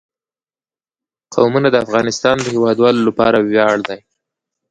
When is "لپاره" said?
3.09-3.37